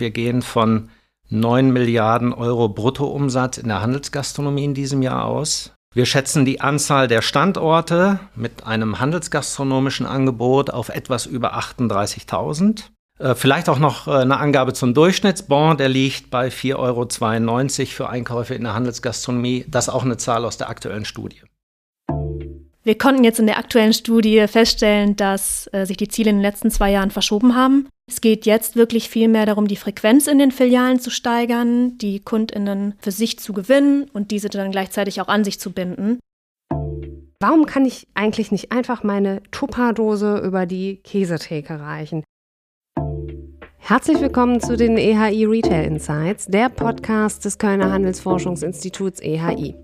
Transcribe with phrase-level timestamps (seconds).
[0.00, 0.88] Wir gehen von
[1.28, 5.72] 9 Milliarden Euro Bruttoumsatz in der Handelsgastronomie in diesem Jahr aus.
[5.94, 12.84] Wir schätzen die Anzahl der Standorte mit einem handelsgastronomischen Angebot auf etwas über 38.000.
[13.18, 18.08] Äh, vielleicht auch noch äh, eine Angabe zum Durchschnittsbon, der liegt bei 4,92 Euro für
[18.08, 19.64] Einkäufe in der Handelsgastronomie.
[19.68, 21.42] Das ist auch eine Zahl aus der aktuellen Studie.
[22.82, 26.42] Wir konnten jetzt in der aktuellen Studie feststellen, dass äh, sich die Ziele in den
[26.42, 27.88] letzten zwei Jahren verschoben haben.
[28.08, 32.20] Es geht jetzt wirklich viel mehr darum, die Frequenz in den Filialen zu steigern, die
[32.20, 36.20] Kundinnen für sich zu gewinnen und diese dann gleichzeitig auch an sich zu binden.
[37.38, 42.24] Warum kann ich eigentlich nicht einfach meine Tupperdose über die Käsetheke reichen?
[43.90, 49.74] Herzlich willkommen zu den EHI Retail Insights, der Podcast des Kölner Handelsforschungsinstituts EHI.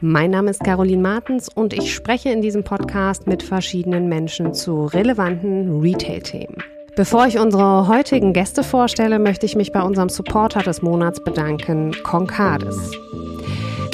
[0.00, 4.86] Mein Name ist Caroline Martens und ich spreche in diesem Podcast mit verschiedenen Menschen zu
[4.86, 6.64] relevanten Retail-Themen.
[6.96, 11.92] Bevor ich unsere heutigen Gäste vorstelle, möchte ich mich bei unserem Supporter des Monats bedanken,
[12.02, 12.90] Concardis.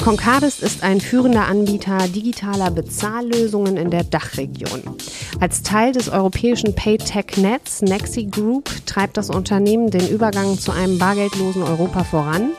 [0.03, 4.81] Concardis ist ein führender Anbieter digitaler Bezahllösungen in der Dachregion.
[5.39, 11.61] Als Teil des europäischen Paytech-Netz Nexi Group treibt das Unternehmen den Übergang zu einem bargeldlosen
[11.61, 12.49] Europa voran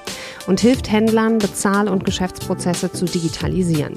[0.46, 3.96] und hilft Händlern, Bezahl- und Geschäftsprozesse zu digitalisieren.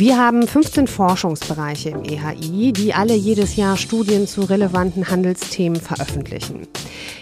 [0.00, 6.66] Wir haben 15 Forschungsbereiche im EHI, die alle jedes Jahr Studien zu relevanten Handelsthemen veröffentlichen.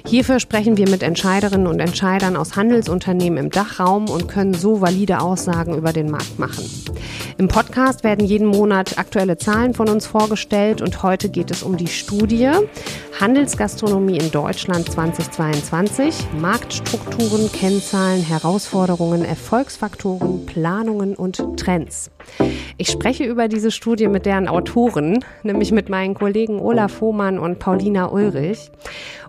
[0.07, 5.19] Hierfür sprechen wir mit Entscheiderinnen und Entscheidern aus Handelsunternehmen im Dachraum und können so valide
[5.19, 6.70] Aussagen über den Markt machen.
[7.37, 11.77] Im Podcast werden jeden Monat aktuelle Zahlen von uns vorgestellt und heute geht es um
[11.77, 12.53] die Studie
[13.20, 22.13] Handelsgastronomie in Deutschland 2022, Marktstrukturen, Kennzahlen, Herausforderungen, Erfolgsfaktoren, Planungen und Trends.
[22.77, 27.58] Ich spreche über diese Studie mit deren Autoren, nämlich mit meinen Kollegen Olaf Hohmann und
[27.58, 28.70] Paulina Ulrich.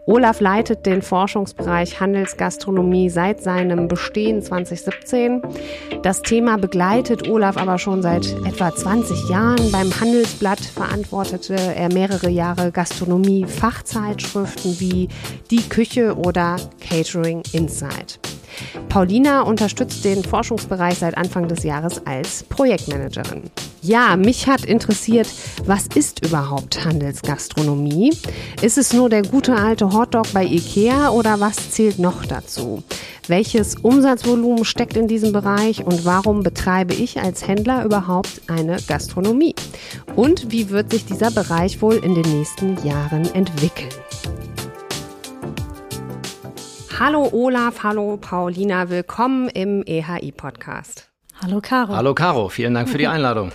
[0.05, 5.41] Olaf leitet den Forschungsbereich Handelsgastronomie seit seinem Bestehen 2017.
[6.01, 9.71] Das Thema begleitet Olaf aber schon seit etwa 20 Jahren.
[9.71, 15.09] Beim Handelsblatt verantwortete er mehrere Jahre Gastronomie-Fachzeitschriften wie
[15.51, 18.19] Die Küche oder Catering Insight.
[18.89, 23.43] Paulina unterstützt den Forschungsbereich seit Anfang des Jahres als Projektmanagerin.
[23.81, 25.27] Ja, mich hat interessiert,
[25.65, 28.11] was ist überhaupt Handelsgastronomie?
[28.61, 32.83] Ist es nur der gute alte Hotdog bei Ikea oder was zählt noch dazu?
[33.29, 39.55] Welches Umsatzvolumen steckt in diesem Bereich und warum betreibe ich als Händler überhaupt eine Gastronomie?
[40.15, 43.89] Und wie wird sich dieser Bereich wohl in den nächsten Jahren entwickeln?
[46.99, 51.09] Hallo Olaf, hallo Paulina, willkommen im EHI-Podcast.
[51.41, 51.95] Hallo Caro.
[51.95, 53.53] Hallo Caro, vielen Dank für die Einladung.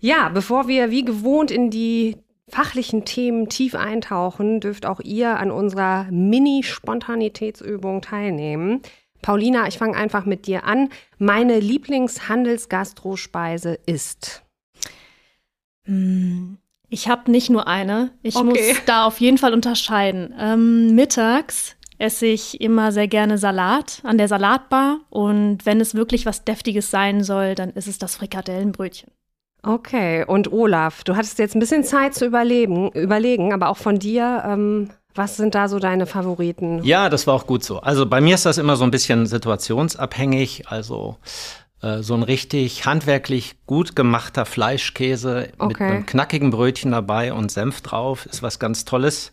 [0.00, 5.50] Ja, bevor wir wie gewohnt in die fachlichen Themen tief eintauchen, dürft auch ihr an
[5.50, 8.82] unserer Mini-Spontanitätsübung teilnehmen.
[9.22, 10.90] Paulina, ich fange einfach mit dir an.
[11.16, 14.42] Meine Lieblingshandelsgastrospeise ist.
[15.86, 16.58] Hm,
[16.90, 18.10] ich habe nicht nur eine.
[18.22, 18.44] Ich okay.
[18.44, 20.34] muss da auf jeden Fall unterscheiden.
[20.38, 25.00] Ähm, mittags esse ich immer sehr gerne Salat an der Salatbar.
[25.10, 29.10] Und wenn es wirklich was Deftiges sein soll, dann ist es das Frikadellenbrötchen.
[29.62, 33.98] Okay, und Olaf, du hattest jetzt ein bisschen Zeit zu überleben, überlegen, aber auch von
[33.98, 36.82] dir, ähm, was sind da so deine Favoriten?
[36.82, 37.80] Ja, das war auch gut so.
[37.80, 40.68] Also bei mir ist das immer so ein bisschen situationsabhängig.
[40.68, 41.16] Also
[41.80, 45.66] äh, so ein richtig handwerklich gut gemachter Fleischkäse okay.
[45.66, 49.30] mit einem knackigen Brötchen dabei und Senf drauf ist was ganz Tolles.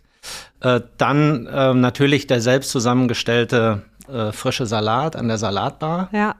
[0.61, 6.09] Äh, dann äh, natürlich der selbst zusammengestellte äh, frische Salat an der Salatbar.
[6.11, 6.35] Ja.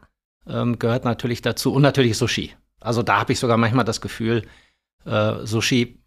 [0.48, 1.74] Ähm, gehört natürlich dazu.
[1.74, 2.54] Und natürlich Sushi.
[2.80, 4.44] Also da habe ich sogar manchmal das Gefühl,
[5.06, 6.00] äh, Sushi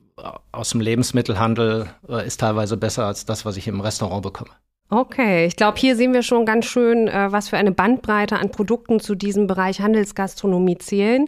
[0.53, 4.51] aus dem Lebensmittelhandel äh, ist teilweise besser als das, was ich im Restaurant bekomme.
[4.91, 8.51] Okay, ich glaube, hier sehen wir schon ganz schön, äh, was für eine Bandbreite an
[8.51, 11.25] Produkten zu diesem Bereich Handelsgastronomie zählen.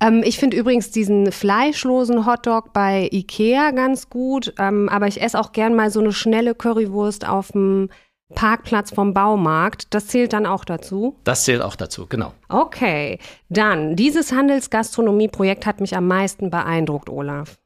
[0.00, 5.38] Ähm, ich finde übrigens diesen fleischlosen Hotdog bei Ikea ganz gut, ähm, aber ich esse
[5.38, 7.90] auch gern mal so eine schnelle Currywurst auf dem
[8.34, 9.92] Parkplatz vom Baumarkt.
[9.94, 11.16] Das zählt dann auch dazu?
[11.24, 12.32] Das zählt auch dazu, genau.
[12.48, 13.18] Okay,
[13.48, 17.58] dann, dieses Handelsgastronomie-Projekt hat mich am meisten beeindruckt, Olaf.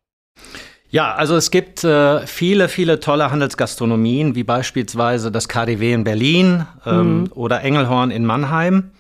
[0.88, 6.66] Ja, also es gibt äh, viele, viele tolle Handelsgastronomien, wie beispielsweise das KDW in Berlin
[6.86, 7.32] ähm, mhm.
[7.34, 8.92] oder Engelhorn in Mannheim.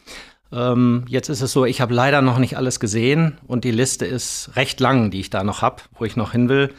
[0.52, 4.06] Ähm, jetzt ist es so, ich habe leider noch nicht alles gesehen und die Liste
[4.06, 6.72] ist recht lang, die ich da noch habe, wo ich noch hin will.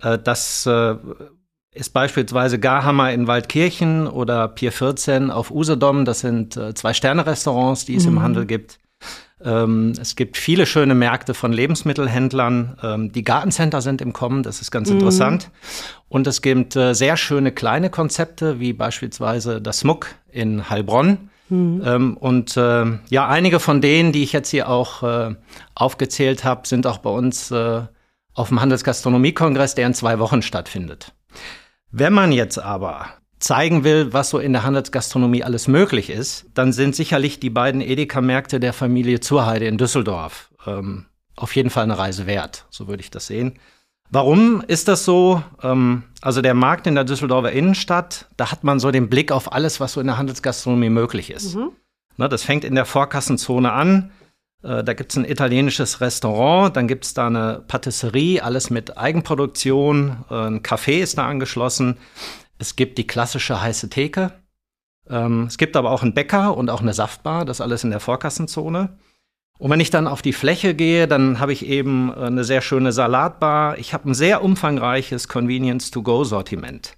[0.00, 0.96] Äh, das äh,
[1.72, 6.04] ist beispielsweise Garhammer in Waldkirchen oder Pier 14 auf Usedom.
[6.04, 8.16] Das sind äh, zwei Sterne-Restaurants, die es mhm.
[8.16, 8.78] im Handel gibt.
[9.42, 12.78] Ähm, es gibt viele schöne Märkte von Lebensmittelhändlern.
[12.82, 14.96] Ähm, die Gartencenter sind im Kommen, das ist ganz mhm.
[14.96, 15.50] interessant.
[16.08, 21.30] Und es gibt äh, sehr schöne kleine Konzepte, wie beispielsweise das Smuck in Heilbronn.
[21.48, 21.82] Mhm.
[21.84, 25.34] Ähm, und äh, ja, einige von denen, die ich jetzt hier auch äh,
[25.74, 27.82] aufgezählt habe, sind auch bei uns äh,
[28.32, 31.12] auf dem Handelsgastronomiekongress, der in zwei Wochen stattfindet.
[31.90, 33.06] Wenn man jetzt aber
[33.38, 37.80] zeigen will, was so in der Handelsgastronomie alles möglich ist, dann sind sicherlich die beiden
[37.80, 41.06] Edeka-Märkte der Familie Zurheide in Düsseldorf ähm,
[41.36, 42.66] auf jeden Fall eine Reise wert.
[42.70, 43.58] So würde ich das sehen.
[44.14, 45.42] Warum ist das so?
[45.60, 49.52] Ähm, also der Markt in der Düsseldorfer Innenstadt, da hat man so den Blick auf
[49.52, 51.56] alles, was so in der Handelsgastronomie möglich ist.
[51.56, 51.72] Mhm.
[52.16, 54.12] Ne, das fängt in der Vorkassenzone an.
[54.62, 58.96] Äh, da gibt es ein italienisches Restaurant, dann gibt es da eine Patisserie, alles mit
[58.96, 60.24] Eigenproduktion.
[60.30, 61.96] Äh, ein Café ist da angeschlossen.
[62.56, 64.30] Es gibt die klassische heiße Theke.
[65.10, 67.98] Ähm, es gibt aber auch einen Bäcker und auch eine Saftbar, das alles in der
[67.98, 68.96] Vorkassenzone.
[69.58, 72.60] Und wenn ich dann auf die Fläche gehe, dann habe ich eben äh, eine sehr
[72.60, 73.78] schöne Salatbar.
[73.78, 76.96] Ich habe ein sehr umfangreiches Convenience-to-Go-Sortiment.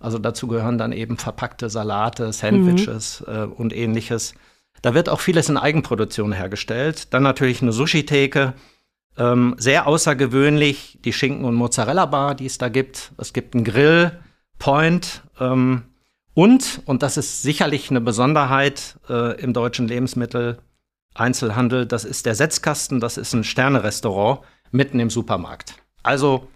[0.00, 3.34] Also dazu gehören dann eben verpackte Salate, Sandwiches mhm.
[3.34, 4.34] äh, und ähnliches.
[4.82, 7.14] Da wird auch vieles in Eigenproduktion hergestellt.
[7.14, 8.54] Dann natürlich eine Sushi-Theke.
[9.16, 13.12] Ähm, sehr außergewöhnlich die Schinken- und Mozzarella-Bar, die es da gibt.
[13.18, 14.18] Es gibt einen Grill,
[14.58, 15.22] Point.
[15.38, 15.82] Ähm,
[16.34, 19.86] und, und das ist sicherlich eine Besonderheit äh, im deutschen
[21.18, 25.74] Lebensmitteleinzelhandel, das ist der Setzkasten, das ist ein Sternerestaurant mitten im Supermarkt.
[26.02, 26.48] Also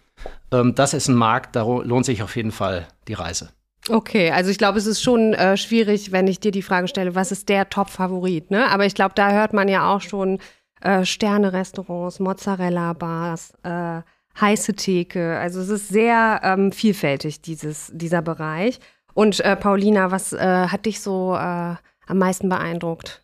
[0.53, 3.51] ähm, das ist ein Markt, da lohnt sich auf jeden Fall die Reise.
[3.89, 7.15] Okay, also ich glaube, es ist schon äh, schwierig, wenn ich dir die Frage stelle,
[7.15, 8.51] was ist der Top-Favorit?
[8.51, 8.69] Ne?
[8.69, 10.41] Aber ich glaube, da hört man ja auch schon
[10.81, 14.01] äh, Sterne-Restaurants, Mozzarella-Bars, äh,
[14.41, 15.39] heiße Theke.
[15.39, 18.81] Also es ist sehr ähm, vielfältig, dieses, dieser Bereich.
[19.15, 23.23] Und äh, Paulina, was äh, hat dich so äh, am meisten beeindruckt?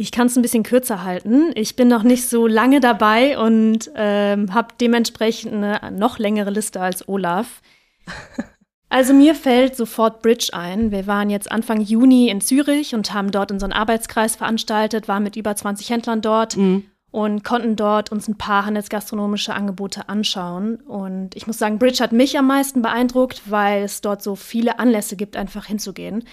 [0.00, 1.50] Ich kann es ein bisschen kürzer halten.
[1.56, 6.80] Ich bin noch nicht so lange dabei und ähm, habe dementsprechend eine noch längere Liste
[6.80, 7.60] als Olaf.
[8.92, 10.90] Also mir fällt sofort Bridge ein.
[10.90, 15.36] Wir waren jetzt Anfang Juni in Zürich und haben dort unseren Arbeitskreis veranstaltet, waren mit
[15.36, 16.56] über 20 Händlern dort.
[16.56, 20.76] Mhm und konnten dort uns ein paar handelsgastronomische Angebote anschauen.
[20.76, 24.78] Und ich muss sagen, Bridge hat mich am meisten beeindruckt, weil es dort so viele
[24.78, 26.24] Anlässe gibt, einfach hinzugehen.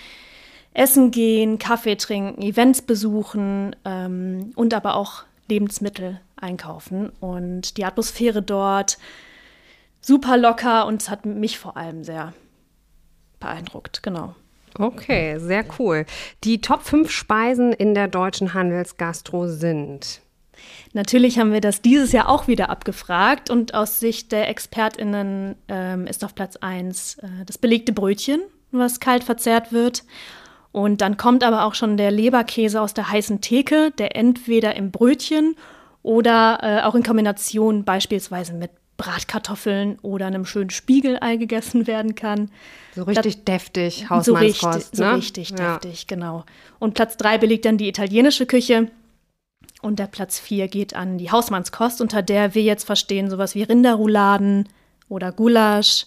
[0.78, 7.12] Essen gehen, Kaffee trinken, Events besuchen ähm, und aber auch Lebensmittel einkaufen.
[7.20, 8.98] Und die Atmosphäre dort
[10.02, 12.34] super locker und es hat mich vor allem sehr
[13.40, 14.36] beeindruckt, genau.
[14.78, 16.06] Okay, sehr cool.
[16.44, 20.22] Die Top 5 Speisen in der deutschen Handelsgastro sind
[20.94, 26.08] Natürlich haben wir das dieses Jahr auch wieder abgefragt und aus Sicht der ExpertInnen ähm,
[26.08, 28.42] ist auf Platz 1 äh, das belegte Brötchen,
[28.72, 30.04] was kalt verzehrt wird.
[30.78, 34.92] Und dann kommt aber auch schon der Leberkäse aus der heißen Theke, der entweder im
[34.92, 35.56] Brötchen
[36.04, 42.52] oder äh, auch in Kombination beispielsweise mit Bratkartoffeln oder einem schönen Spiegelei gegessen werden kann.
[42.94, 44.62] So richtig das, deftig, Hausmannskost.
[44.62, 45.10] So richtig, ne?
[45.10, 45.78] so richtig ja.
[45.80, 46.46] deftig, genau.
[46.78, 48.92] Und Platz 3 belegt dann die italienische Küche.
[49.82, 53.64] Und der Platz 4 geht an die Hausmannskost, unter der wir jetzt verstehen sowas wie
[53.64, 54.70] Rinderrouladen
[55.10, 56.06] oder Gulasch.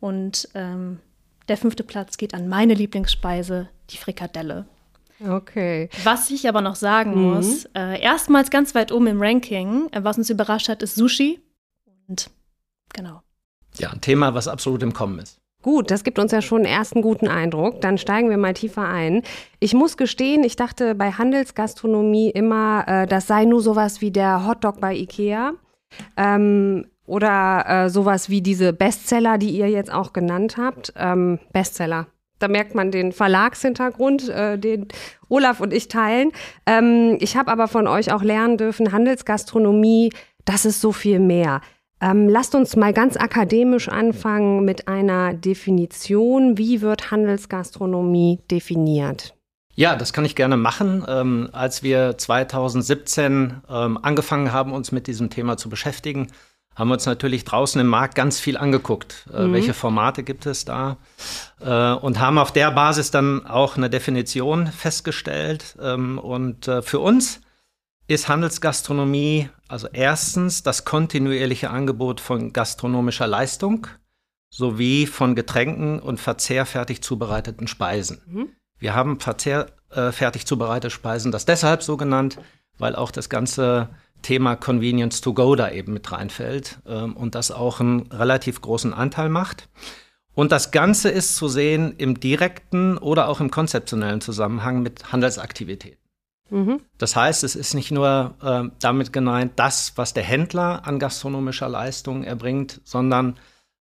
[0.00, 0.98] Und ähm,
[1.48, 4.66] der fünfte Platz geht an meine Lieblingsspeise, die Frikadelle.
[5.28, 5.88] Okay.
[6.04, 7.34] Was ich aber noch sagen mhm.
[7.34, 11.40] muss, äh, erstmals ganz weit oben im Ranking, äh, was uns überrascht hat, ist Sushi.
[12.08, 12.30] Und
[12.92, 13.22] genau.
[13.78, 15.38] Ja, ein Thema, was absolut im Kommen ist.
[15.62, 17.80] Gut, das gibt uns ja schon einen ersten guten Eindruck.
[17.80, 19.22] Dann steigen wir mal tiefer ein.
[19.60, 24.44] Ich muss gestehen, ich dachte bei Handelsgastronomie immer, äh, das sei nur sowas wie der
[24.44, 25.52] Hotdog bei Ikea.
[26.16, 30.92] Ähm, oder äh, sowas wie diese Bestseller, die ihr jetzt auch genannt habt.
[30.96, 32.06] Ähm, Bestseller.
[32.38, 34.88] Da merkt man den Verlagshintergrund, äh, den
[35.28, 36.32] Olaf und ich teilen.
[36.66, 40.10] Ähm, ich habe aber von euch auch lernen dürfen, Handelsgastronomie,
[40.44, 41.60] das ist so viel mehr.
[42.00, 46.58] Ähm, lasst uns mal ganz akademisch anfangen mit einer Definition.
[46.58, 49.36] Wie wird Handelsgastronomie definiert?
[49.74, 51.04] Ja, das kann ich gerne machen.
[51.08, 56.26] Ähm, als wir 2017 ähm, angefangen haben, uns mit diesem Thema zu beschäftigen,
[56.74, 59.26] haben wir uns natürlich draußen im Markt ganz viel angeguckt.
[59.32, 59.52] Äh, mhm.
[59.52, 60.96] Welche Formate gibt es da?
[61.60, 65.76] Äh, und haben auf der Basis dann auch eine Definition festgestellt.
[65.80, 67.40] Ähm, und äh, für uns
[68.08, 73.86] ist Handelsgastronomie also erstens das kontinuierliche Angebot von gastronomischer Leistung
[74.50, 78.20] sowie von Getränken und verzehrfertig zubereiteten Speisen.
[78.26, 78.48] Mhm.
[78.78, 82.38] Wir haben verzehrfertig zubereitete Speisen das deshalb so genannt,
[82.76, 83.88] weil auch das ganze
[84.22, 88.94] Thema Convenience to go da eben mit reinfällt ähm, und das auch einen relativ großen
[88.94, 89.68] Anteil macht.
[90.34, 95.98] Und das Ganze ist zu sehen im direkten oder auch im konzeptionellen Zusammenhang mit Handelsaktivitäten.
[96.50, 96.80] Mhm.
[96.98, 101.68] Das heißt, es ist nicht nur äh, damit gemeint, das, was der Händler an gastronomischer
[101.68, 103.38] Leistung erbringt, sondern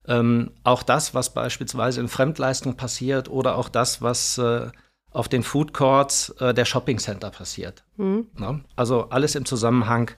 [0.07, 4.71] ähm, auch das, was beispielsweise in Fremdleistung passiert oder auch das, was äh,
[5.11, 7.85] auf den Food Courts äh, der Shopping Center passiert.
[7.97, 8.29] Mhm.
[8.39, 8.61] Ja?
[8.77, 10.13] Also alles im Zusammenhang,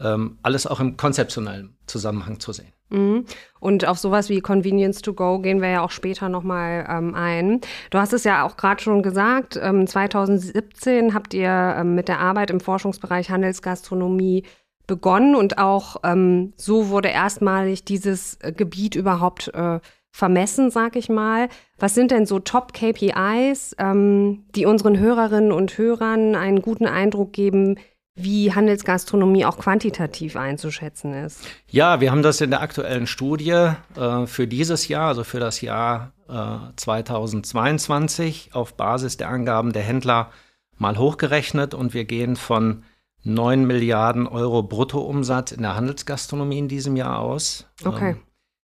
[0.00, 2.72] ähm, alles auch im konzeptionellen Zusammenhang zu sehen.
[2.90, 3.24] Mhm.
[3.58, 7.60] Und auf sowas wie Convenience to Go gehen wir ja auch später nochmal ähm, ein.
[7.90, 12.20] Du hast es ja auch gerade schon gesagt, ähm, 2017 habt ihr ähm, mit der
[12.20, 14.44] Arbeit im Forschungsbereich Handelsgastronomie
[14.86, 19.80] begonnen und auch ähm, so wurde erstmalig dieses äh, Gebiet überhaupt äh,
[20.12, 21.48] vermessen, sag ich mal.
[21.78, 27.78] Was sind denn so Top-KPIs, ähm, die unseren Hörerinnen und Hörern einen guten Eindruck geben,
[28.16, 31.40] wie Handelsgastronomie auch quantitativ einzuschätzen ist.
[31.68, 35.60] Ja, wir haben das in der aktuellen Studie äh, für dieses Jahr, also für das
[35.60, 40.30] Jahr äh, 2022, auf Basis der Angaben der Händler
[40.78, 42.84] mal hochgerechnet und wir gehen von
[43.22, 47.66] 9 Milliarden Euro Bruttoumsatz in der Handelsgastronomie in diesem Jahr aus.
[47.84, 48.12] Okay.
[48.12, 48.22] Ähm,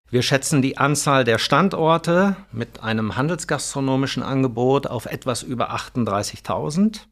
[0.08, 7.06] wir schätzen die Anzahl der Standorte mit einem handelsgastronomischen Angebot auf etwas über 38.000.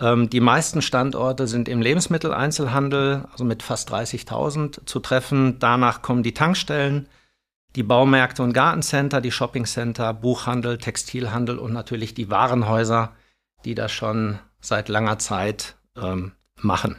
[0.00, 5.58] Ähm, die meisten Standorte sind im Lebensmitteleinzelhandel, also mit fast 30.000 zu treffen.
[5.58, 7.08] Danach kommen die Tankstellen,
[7.76, 13.12] die Baumärkte und Gartencenter, die Shoppingcenter, Buchhandel, Textilhandel und natürlich die Warenhäuser,
[13.64, 16.96] die das schon seit langer Zeit ähm, machen.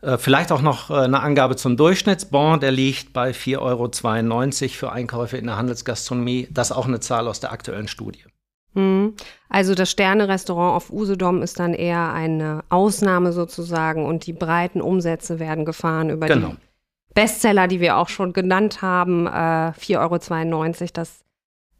[0.00, 4.92] Äh, vielleicht auch noch äh, eine Angabe zum Durchschnittsbon, der liegt bei 4,92 Euro für
[4.92, 6.48] Einkäufe in der Handelsgastronomie.
[6.50, 8.24] Das ist auch eine Zahl aus der aktuellen Studie.
[8.74, 9.14] Hm.
[9.48, 15.40] Also das Sterne-Restaurant auf Usedom ist dann eher eine Ausnahme sozusagen und die breiten Umsätze
[15.40, 16.50] werden gefahren über genau.
[16.50, 16.56] die
[17.14, 19.26] Bestseller, die wir auch schon genannt haben.
[19.26, 19.30] Äh,
[19.72, 21.24] 4,92 Euro, das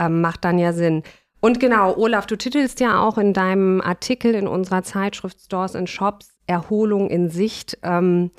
[0.00, 1.04] äh, macht dann ja Sinn.
[1.40, 5.88] Und genau, Olaf, du titelst ja auch in deinem Artikel in unserer Zeitschrift Stores and
[5.88, 7.78] Shops Erholung in Sicht.
[7.82, 8.30] Ähm,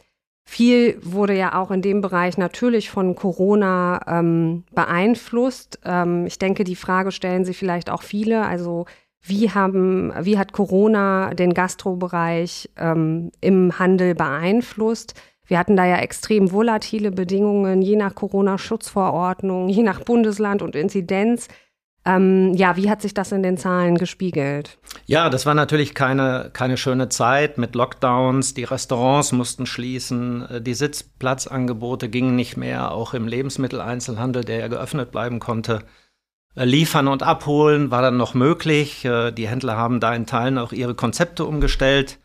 [0.51, 5.79] viel wurde ja auch in dem Bereich natürlich von Corona ähm, beeinflusst.
[5.85, 8.45] Ähm, ich denke, die Frage stellen sich vielleicht auch viele.
[8.45, 8.85] Also
[9.21, 15.13] wie haben, wie hat Corona den Gastrobereich ähm, im Handel beeinflusst?
[15.45, 21.47] Wir hatten da ja extrem volatile Bedingungen, je nach Corona-Schutzverordnung, je nach Bundesland und Inzidenz.
[22.03, 24.79] Ähm, ja, wie hat sich das in den Zahlen gespiegelt?
[25.05, 28.55] Ja, das war natürlich keine, keine schöne Zeit mit Lockdowns.
[28.55, 34.67] Die Restaurants mussten schließen, äh, die Sitzplatzangebote gingen nicht mehr, auch im Lebensmitteleinzelhandel, der ja
[34.67, 35.83] geöffnet bleiben konnte.
[36.55, 39.05] Äh, liefern und abholen war dann noch möglich.
[39.05, 42.17] Äh, die Händler haben da in Teilen auch ihre Konzepte umgestellt,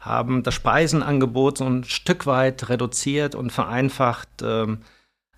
[0.00, 4.28] haben das Speisenangebot so ein Stück weit reduziert und vereinfacht.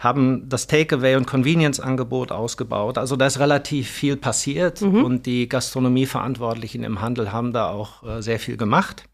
[0.03, 2.99] Haben das Takeaway- und Convenience-Angebot ausgebaut.
[2.99, 5.05] Also da ist relativ viel passiert mhm.
[5.05, 9.05] und die Gastronomieverantwortlichen im Handel haben da auch äh, sehr viel gemacht.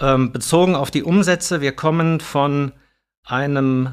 [0.00, 2.72] Ähm, bezogen auf die Umsätze, wir kommen von
[3.24, 3.90] einem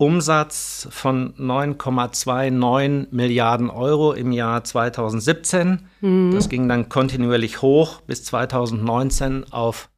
[0.00, 5.88] Umsatz von 9,29 Milliarden Euro im Jahr 2017.
[6.00, 6.30] Mhm.
[6.32, 9.90] Das ging dann kontinuierlich hoch bis 2019 auf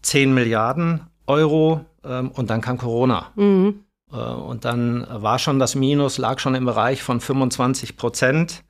[0.00, 3.32] 10 Milliarden Euro ähm, und dann kam Corona.
[3.36, 3.84] Mhm.
[4.12, 8.64] Äh, und dann war schon das Minus, lag schon im Bereich von 25 Prozent.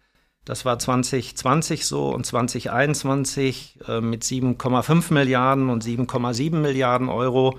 [0.45, 7.59] Das war 2020 so und 2021 äh, mit 7,5 Milliarden und 7,7 Milliarden Euro.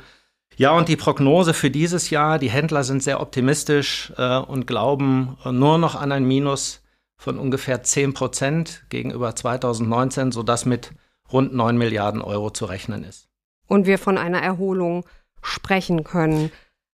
[0.58, 5.38] Ja, und die Prognose für dieses Jahr, die Händler sind sehr optimistisch äh, und glauben
[5.46, 6.82] nur noch an ein Minus
[7.16, 10.92] von ungefähr 10 Prozent gegenüber 2019, sodass mit
[11.32, 13.28] rund 9 Milliarden Euro zu rechnen ist.
[13.68, 15.06] Und wir von einer Erholung
[15.42, 16.52] sprechen können.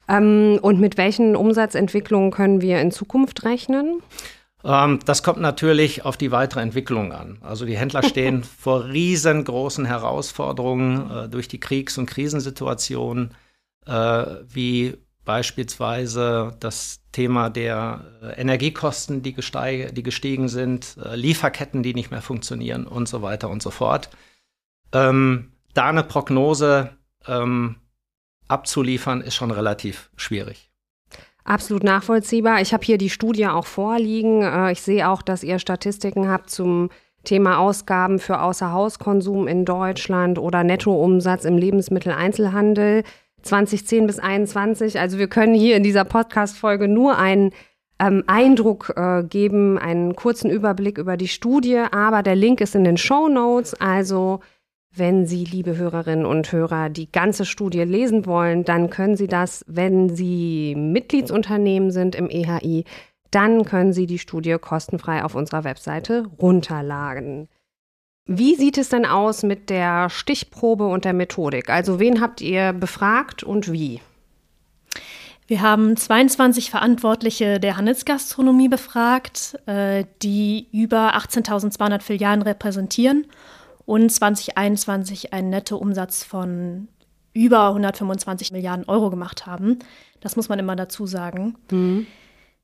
[0.08, 4.02] Ähm, und mit welchen Umsatzentwicklungen können wir in Zukunft rechnen?
[4.64, 7.38] Ähm, das kommt natürlich auf die weitere Entwicklung an.
[7.42, 13.32] Also die Händler stehen vor riesengroßen Herausforderungen äh, durch die Kriegs- und Krisensituation,
[13.86, 21.94] äh, wie beispielsweise das Thema der äh, Energiekosten, die, die gestiegen sind, äh, Lieferketten, die
[21.94, 24.10] nicht mehr funktionieren und so weiter und so fort.
[24.94, 26.92] Ähm, da eine Prognose
[27.28, 27.78] ähm,
[28.48, 30.70] abzuliefern, ist schon relativ schwierig.
[31.44, 32.62] Absolut nachvollziehbar.
[32.62, 34.42] Ich habe hier die Studie auch vorliegen.
[34.42, 36.90] Äh, ich sehe auch, dass ihr Statistiken habt zum
[37.24, 43.04] Thema Ausgaben für Außerhauskonsum in Deutschland oder Nettoumsatz im Lebensmitteleinzelhandel
[43.44, 45.00] 2010 bis 2021.
[45.00, 47.52] Also wir können hier in dieser Podcast-Folge nur einen
[48.00, 52.84] ähm, Eindruck äh, geben, einen kurzen Überblick über die Studie, aber der Link ist in
[52.84, 53.74] den Show Notes.
[53.75, 54.40] Also
[54.98, 59.64] wenn Sie, liebe Hörerinnen und Hörer, die ganze Studie lesen wollen, dann können Sie das,
[59.68, 62.86] wenn Sie Mitgliedsunternehmen sind im EHI,
[63.32, 67.50] dann können Sie die Studie kostenfrei auf unserer Webseite runterladen.
[68.28, 71.70] Wie sieht es denn aus mit der Stichprobe und der Methodik?
[71.70, 74.02] Also wen habt ihr befragt und wie?
[75.48, 83.28] Wir haben 22 Verantwortliche der Handelsgastronomie befragt, äh, die über 18.200 Filialen repräsentieren
[83.86, 86.88] und 2021 einen Nettoumsatz von
[87.34, 89.80] über 125 Milliarden Euro gemacht haben.
[90.22, 91.56] Das muss man immer dazu sagen.
[91.70, 92.08] Mhm.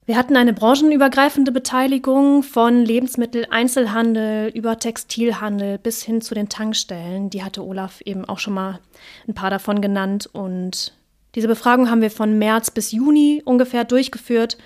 [0.06, 7.30] Wir hatten eine branchenübergreifende Beteiligung von Lebensmitteleinzelhandel über Textilhandel bis hin zu den Tankstellen.
[7.30, 8.80] Die hatte Olaf eben auch schon mal
[9.28, 10.28] ein paar davon genannt.
[10.34, 10.94] Und
[11.36, 14.58] diese Befragung haben wir von März bis Juni ungefähr durchgeführt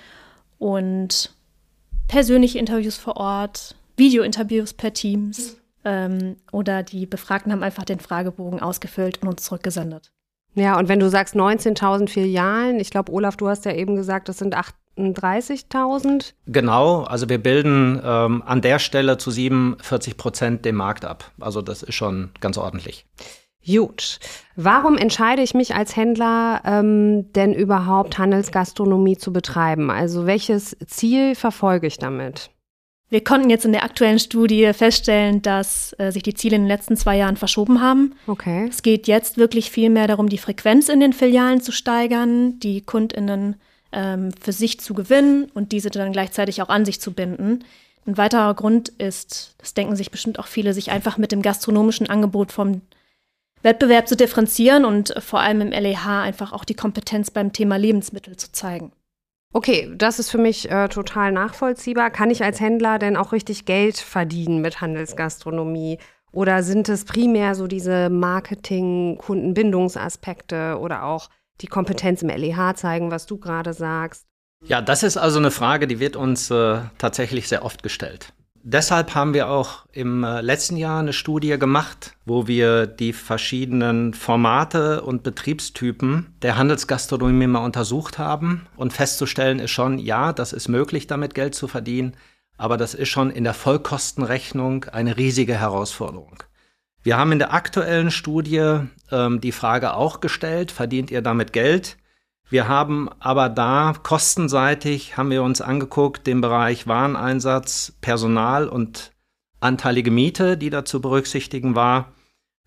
[0.58, 1.30] und
[2.08, 8.60] persönliche Interviews vor Ort, Videointerviews per Teams ähm, oder die Befragten haben einfach den Fragebogen
[8.60, 10.12] ausgefüllt und uns zurückgesendet.
[10.54, 14.28] Ja, und wenn du sagst 19.000 Filialen, ich glaube, Olaf, du hast ja eben gesagt,
[14.28, 16.32] das sind 38.000.
[16.46, 21.30] Genau, also wir bilden ähm, an der Stelle zu 47 Prozent den Markt ab.
[21.40, 23.06] Also das ist schon ganz ordentlich.
[23.66, 24.18] Gut.
[24.54, 29.90] Warum entscheide ich mich als Händler ähm, denn überhaupt Handelsgastronomie zu betreiben?
[29.90, 32.50] Also welches Ziel verfolge ich damit?
[33.08, 36.68] Wir konnten jetzt in der aktuellen Studie feststellen, dass äh, sich die Ziele in den
[36.68, 38.14] letzten zwei Jahren verschoben haben.
[38.26, 38.66] Okay.
[38.68, 42.80] Es geht jetzt wirklich viel mehr darum, die Frequenz in den Filialen zu steigern, die
[42.80, 43.56] KundInnen
[43.92, 47.64] ähm, für sich zu gewinnen und diese dann gleichzeitig auch an sich zu binden.
[48.06, 52.08] Ein weiterer Grund ist, das denken sich bestimmt auch viele, sich einfach mit dem gastronomischen
[52.08, 52.82] Angebot vom
[53.62, 58.36] Wettbewerb zu differenzieren und vor allem im LEH einfach auch die Kompetenz beim Thema Lebensmittel
[58.36, 58.92] zu zeigen.
[59.56, 62.10] Okay, das ist für mich äh, total nachvollziehbar.
[62.10, 65.96] Kann ich als Händler denn auch richtig Geld verdienen mit Handelsgastronomie?
[66.30, 71.30] Oder sind es primär so diese Marketing-, Kundenbindungsaspekte oder auch
[71.62, 74.26] die Kompetenz im LEH zeigen, was du gerade sagst?
[74.62, 78.34] Ja, das ist also eine Frage, die wird uns äh, tatsächlich sehr oft gestellt.
[78.68, 84.12] Deshalb haben wir auch im äh, letzten Jahr eine Studie gemacht, wo wir die verschiedenen
[84.12, 88.66] Formate und Betriebstypen der Handelsgastronomie mal untersucht haben.
[88.74, 92.16] Und festzustellen ist schon, ja, das ist möglich, damit Geld zu verdienen,
[92.58, 96.42] aber das ist schon in der Vollkostenrechnung eine riesige Herausforderung.
[97.04, 98.80] Wir haben in der aktuellen Studie
[99.12, 101.98] ähm, die Frage auch gestellt, verdient ihr damit Geld?
[102.48, 109.12] Wir haben aber da kostenseitig haben wir uns angeguckt, den Bereich Wareneinsatz, Personal und
[109.60, 112.12] anteilige Miete, die da zu berücksichtigen war.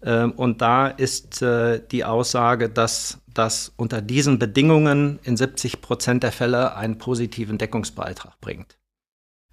[0.02, 6.24] Ähm, und da ist äh, die Aussage, dass das unter diesen Bedingungen in 70 Prozent
[6.24, 8.78] der Fälle einen positiven Deckungsbeitrag bringt.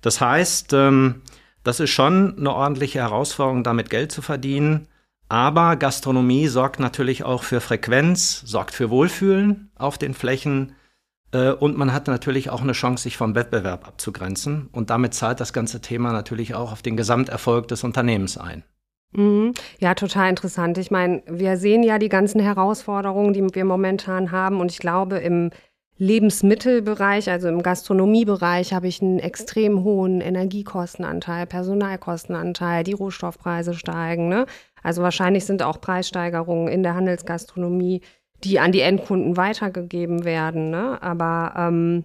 [0.00, 1.22] Das heißt, ähm,
[1.62, 4.88] das ist schon eine ordentliche Herausforderung, damit Geld zu verdienen.
[5.28, 10.72] Aber Gastronomie sorgt natürlich auch für Frequenz, sorgt für Wohlfühlen auf den Flächen.
[11.32, 14.68] Äh, und man hat natürlich auch eine Chance, sich vom Wettbewerb abzugrenzen.
[14.70, 18.62] Und damit zahlt das ganze Thema natürlich auch auf den Gesamterfolg des Unternehmens ein.
[19.12, 19.54] Mhm.
[19.78, 20.78] Ja, total interessant.
[20.78, 24.60] Ich meine, wir sehen ja die ganzen Herausforderungen, die wir momentan haben.
[24.60, 25.50] Und ich glaube, im
[25.98, 34.28] Lebensmittelbereich, also im Gastronomiebereich, habe ich einen extrem hohen Energiekostenanteil, Personalkostenanteil, die Rohstoffpreise steigen.
[34.28, 34.44] Ne?
[34.87, 38.03] Also wahrscheinlich sind auch Preissteigerungen in der Handelsgastronomie,
[38.44, 40.70] die an die Endkunden weitergegeben werden.
[40.70, 41.03] Ne?
[41.03, 42.05] Aber ähm,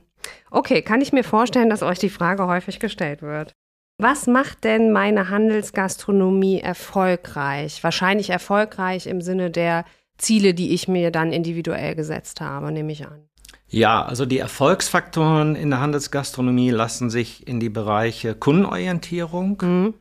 [0.50, 3.54] okay, kann ich mir vorstellen, dass euch die Frage häufig gestellt wird.
[4.00, 7.84] Was macht denn meine Handelsgastronomie erfolgreich?
[7.84, 9.86] Wahrscheinlich erfolgreich im Sinne der
[10.18, 13.30] Ziele, die ich mir dann individuell gesetzt habe, nehme ich an.
[13.68, 19.94] Ja, also die Erfolgsfaktoren in der Handelsgastronomie lassen sich in die Bereiche Kundenorientierung, mhm.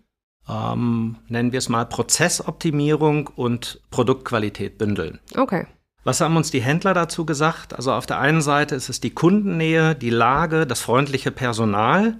[0.50, 5.20] Ähm, nennen wir es mal Prozessoptimierung und Produktqualität bündeln.
[5.36, 5.66] Okay.
[6.02, 7.74] Was haben uns die Händler dazu gesagt?
[7.74, 12.18] Also auf der einen Seite ist es die Kundennähe, die Lage, das freundliche Personal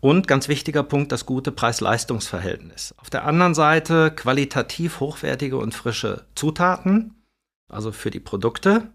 [0.00, 2.94] und ganz wichtiger Punkt, das gute Preis-Leistungs-Verhältnis.
[2.96, 7.22] Auf der anderen Seite qualitativ hochwertige und frische Zutaten,
[7.68, 8.90] also für die Produkte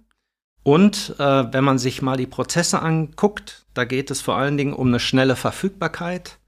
[0.65, 4.73] und äh, wenn man sich mal die Prozesse anguckt, da geht es vor allen Dingen
[4.73, 6.39] um eine schnelle Verfügbarkeit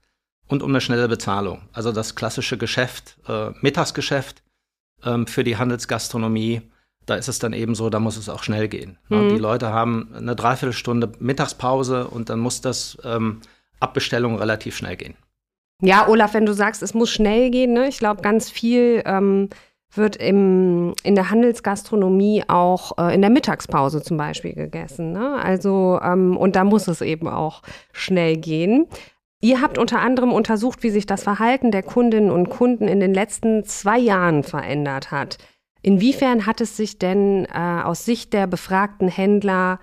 [0.48, 1.62] und um eine schnelle Bezahlung.
[1.72, 4.42] Also das klassische Geschäft, äh, Mittagsgeschäft
[5.04, 6.62] ähm, für die Handelsgastronomie,
[7.06, 8.98] da ist es dann eben so, da muss es auch schnell gehen.
[9.08, 9.30] Mhm.
[9.30, 13.40] Die Leute haben eine Dreiviertelstunde Mittagspause und dann muss das ähm,
[13.80, 15.14] Abbestellung relativ schnell gehen.
[15.80, 17.88] Ja, Olaf, wenn du sagst, es muss schnell gehen, ne?
[17.88, 19.48] ich glaube, ganz viel ähm,
[19.94, 25.12] wird im, in der Handelsgastronomie auch äh, in der Mittagspause zum Beispiel gegessen.
[25.12, 25.36] Ne?
[25.40, 28.86] Also, ähm, und da muss es eben auch schnell gehen.
[29.40, 33.14] Ihr habt unter anderem untersucht, wie sich das Verhalten der Kundinnen und Kunden in den
[33.14, 35.38] letzten zwei Jahren verändert hat.
[35.80, 39.78] Inwiefern hat es sich denn äh, aus Sicht der befragten Händler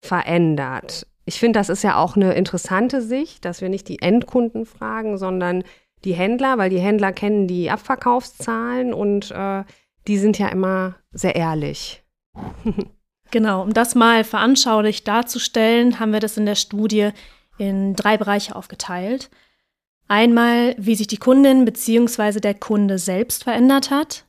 [0.00, 1.06] verändert?
[1.26, 5.18] Ich finde, das ist ja auch eine interessante Sicht, dass wir nicht die Endkunden fragen,
[5.18, 5.64] sondern
[6.04, 9.64] die Händler, weil die Händler kennen die Abverkaufszahlen und äh,
[10.06, 12.02] die sind ja immer sehr ehrlich.
[13.30, 17.10] genau, um das mal veranschaulich darzustellen, haben wir das in der Studie
[17.58, 19.30] in drei Bereiche aufgeteilt.
[20.08, 22.40] Einmal, wie sich die Kundin bzw.
[22.40, 24.24] der Kunde selbst verändert hat,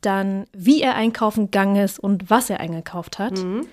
[0.00, 3.38] dann wie er einkaufen gegangen ist und was er eingekauft hat.
[3.38, 3.66] Mhm.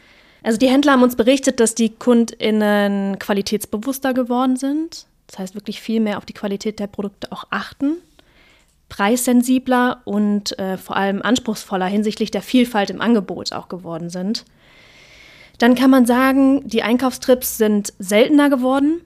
[0.43, 5.07] Also die Händler haben uns berichtet, dass die KundInnen qualitätsbewusster geworden sind.
[5.27, 7.97] Das heißt, wirklich viel mehr auf die Qualität der Produkte auch achten.
[8.89, 14.45] Preissensibler und äh, vor allem anspruchsvoller hinsichtlich der Vielfalt im Angebot auch geworden sind.
[15.59, 19.01] Dann kann man sagen, die Einkaufstrips sind seltener geworden.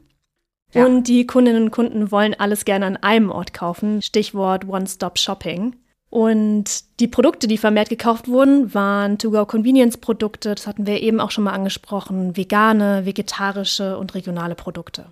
[0.73, 0.85] Ja.
[0.85, 4.01] Und die Kundinnen und Kunden wollen alles gerne an einem Ort kaufen.
[4.01, 5.75] Stichwort One-Stop-Shopping.
[6.09, 11.43] Und die Produkte, die vermehrt gekauft wurden, waren To-Go-Convenience-Produkte, das hatten wir eben auch schon
[11.43, 15.11] mal angesprochen, vegane, vegetarische und regionale Produkte.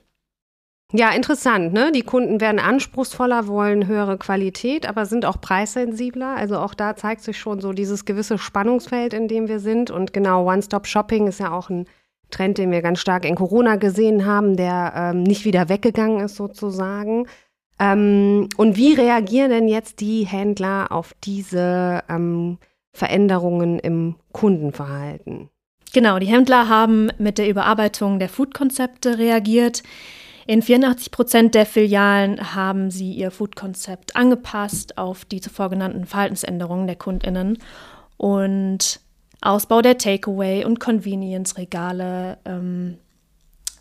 [0.93, 1.91] Ja, interessant, ne?
[1.91, 6.37] Die Kunden werden anspruchsvoller, wollen höhere Qualität, aber sind auch preissensibler.
[6.37, 9.91] Also auch da zeigt sich schon so dieses gewisse Spannungsfeld, in dem wir sind.
[9.91, 11.87] Und genau, One-Stop-Shopping ist ja auch ein
[12.31, 16.35] Trend, den wir ganz stark in Corona gesehen haben, der ähm, nicht wieder weggegangen ist
[16.35, 17.27] sozusagen.
[17.79, 22.59] Ähm, und wie reagieren denn jetzt die Händler auf diese ähm,
[22.93, 25.49] Veränderungen im Kundenverhalten?
[25.93, 29.83] Genau, die Händler haben mit der Überarbeitung der Food-Konzepte reagiert.
[30.47, 36.87] In 84 Prozent der Filialen haben sie ihr Food-Konzept angepasst auf die zuvor genannten Verhaltensänderungen
[36.87, 37.57] der KundInnen.
[38.15, 39.01] Und
[39.41, 42.97] Ausbau der Takeaway- und Convenience-Regale ähm,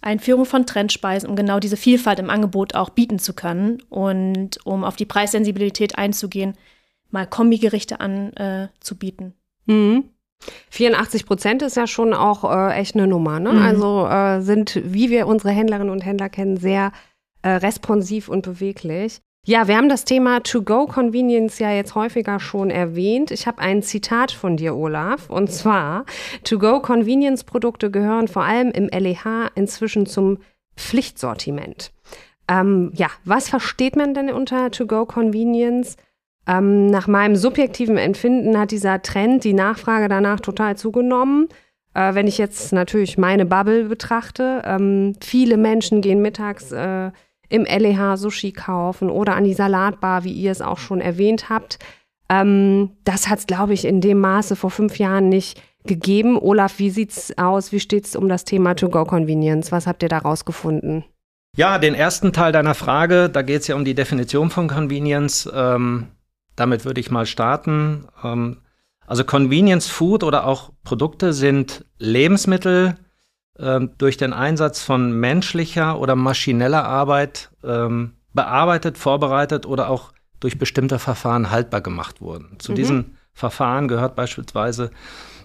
[0.03, 4.83] Einführung von Trendspeisen, um genau diese Vielfalt im Angebot auch bieten zu können und um
[4.83, 6.55] auf die Preissensibilität einzugehen,
[7.11, 9.35] mal Kombigerichte anzubieten.
[9.69, 10.05] Äh, mhm.
[10.71, 13.41] 84 Prozent ist ja schon auch äh, echt eine Nummer.
[13.41, 13.53] Ne?
[13.53, 13.63] Mhm.
[13.63, 16.93] Also äh, sind, wie wir unsere Händlerinnen und Händler kennen, sehr
[17.43, 19.21] äh, responsiv und beweglich.
[19.49, 23.31] Ja, wir haben das Thema To-Go-Convenience ja jetzt häufiger schon erwähnt.
[23.31, 26.05] Ich habe ein Zitat von dir, Olaf, und zwar,
[26.43, 30.39] To-Go-Convenience-Produkte gehören vor allem im LEH inzwischen zum
[30.77, 31.93] Pflichtsortiment.
[32.49, 35.97] Ähm, ja, was versteht man denn unter To-Go-Convenience?
[36.47, 41.49] Ähm, nach meinem subjektiven Empfinden hat dieser Trend, die Nachfrage danach total zugenommen.
[41.95, 47.11] Äh, wenn ich jetzt natürlich meine Bubble betrachte, ähm, viele Menschen gehen mittags äh,
[47.49, 51.79] im LEH Sushi kaufen oder an die Salatbar, wie ihr es auch schon erwähnt habt.
[52.29, 56.39] Ähm, das hat es, glaube ich, in dem Maße vor fünf Jahren nicht gegeben.
[56.39, 57.73] Olaf, wie sieht's aus?
[57.73, 59.73] Wie steht es um das Thema To-Go-Convenience?
[59.73, 61.05] Was habt ihr da rausgefunden?
[61.57, 65.51] Ja, den ersten Teil deiner Frage, da geht es ja um die Definition von Convenience.
[65.55, 66.09] Ähm,
[66.57, 68.09] damit würde ich mal starten.
[68.25, 68.59] Ähm,
[69.07, 72.97] also Convenience Food oder auch Produkte sind Lebensmittel,
[73.59, 80.59] ähm, durch den Einsatz von menschlicher oder maschineller Arbeit ähm, bearbeitet, vorbereitet oder auch durch
[80.59, 82.59] bestimmte Verfahren haltbar gemacht wurden.
[82.59, 82.77] Zu mhm.
[82.77, 84.91] diesen Verfahren gehört beispielsweise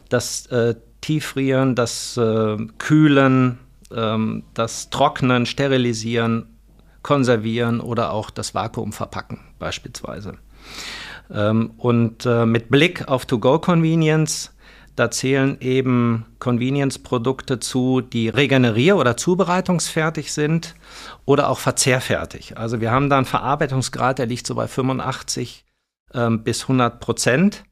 [0.10, 3.60] das äh, Tieffrieren, das äh, Kühlen,
[3.96, 6.48] ähm, das Trocknen, Sterilisieren,
[7.02, 10.38] Konservieren oder auch das Vakuumverpacken beispielsweise.
[11.34, 14.52] Ähm, und äh, mit Blick auf To-Go-Convenience
[14.96, 20.76] da zählen eben Convenience-Produkte zu, die regenerier- oder zubereitungsfertig sind
[21.26, 22.58] oder auch verzehrfertig.
[22.58, 25.66] Also wir haben da einen Verarbeitungsgrad, der liegt so bei 85
[26.14, 27.64] ähm, bis 100 Prozent.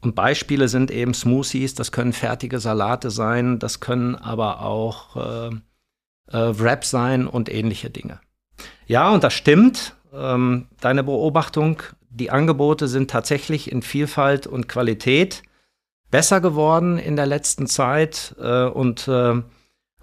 [0.00, 5.48] Und Beispiele sind eben Smoothies, das können fertige Salate sein, das können aber auch äh,
[5.48, 8.20] äh, Wraps sein und ähnliche Dinge.
[8.86, 9.96] Ja, und das stimmt.
[10.14, 15.42] Ähm, deine Beobachtung, die Angebote sind tatsächlich in Vielfalt und Qualität
[16.10, 19.42] besser geworden in der letzten Zeit äh, und äh,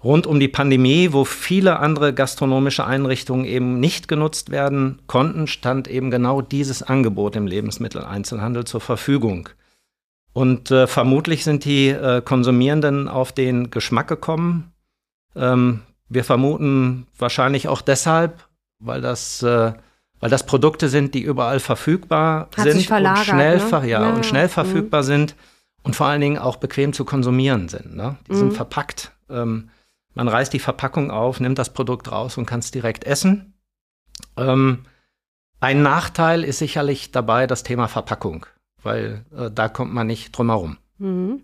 [0.02, 5.88] rund um die Pandemie, wo viele andere gastronomische Einrichtungen eben nicht genutzt werden konnten, stand
[5.88, 9.50] eben genau dieses Angebot im Lebensmitteleinzelhandel zur Verfügung.
[10.32, 14.72] Und äh, vermutlich sind die äh, Konsumierenden auf den Geschmack gekommen.
[15.34, 19.72] Ähm, wir vermuten wahrscheinlich auch deshalb, weil das, äh,
[20.20, 23.70] weil das Produkte sind, die überall verfügbar Hat sind und schnell, ne?
[23.70, 25.06] ja, ja, und schnell verfügbar mhm.
[25.06, 25.36] sind
[25.82, 27.94] und vor allen Dingen auch bequem zu konsumieren sind.
[27.94, 28.16] Ne?
[28.26, 28.36] Die mhm.
[28.36, 29.12] sind verpackt.
[29.30, 29.70] Ähm,
[30.14, 33.54] man reißt die Verpackung auf, nimmt das Produkt raus und kann es direkt essen.
[34.36, 34.84] Ähm,
[35.60, 38.46] ein Nachteil ist sicherlich dabei das Thema Verpackung,
[38.82, 40.78] weil äh, da kommt man nicht drum herum.
[40.98, 41.42] Mhm.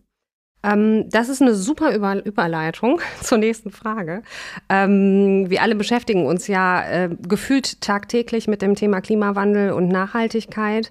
[0.65, 4.23] Ähm, das ist eine super Über Überleitung zur nächsten Frage.
[4.69, 10.91] Ähm, wir alle beschäftigen uns ja äh, gefühlt tagtäglich mit dem Thema Klimawandel und Nachhaltigkeit.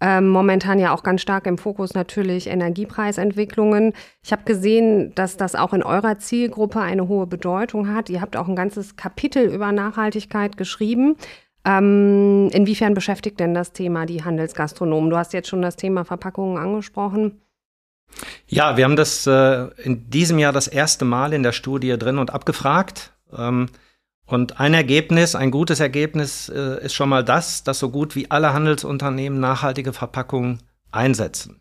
[0.00, 3.92] Ähm, momentan ja auch ganz stark im Fokus natürlich Energiepreisentwicklungen.
[4.24, 8.10] Ich habe gesehen, dass das auch in eurer Zielgruppe eine hohe Bedeutung hat.
[8.10, 11.14] Ihr habt auch ein ganzes Kapitel über Nachhaltigkeit geschrieben.
[11.64, 15.10] Ähm, inwiefern beschäftigt denn das Thema die Handelsgastronomen?
[15.10, 17.40] Du hast jetzt schon das Thema Verpackungen angesprochen.
[18.46, 22.18] Ja, wir haben das äh, in diesem Jahr das erste Mal in der Studie drin
[22.18, 23.12] und abgefragt.
[23.36, 23.68] Ähm,
[24.26, 28.30] und ein Ergebnis, ein gutes Ergebnis äh, ist schon mal das, dass so gut wie
[28.30, 31.60] alle Handelsunternehmen nachhaltige Verpackungen einsetzen.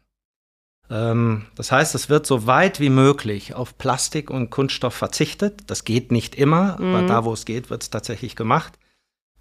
[0.89, 5.63] Ähm, das heißt, es wird so weit wie möglich auf Plastik und Kunststoff verzichtet.
[5.67, 6.95] Das geht nicht immer, mhm.
[6.95, 8.77] aber da, wo es geht, wird es tatsächlich gemacht.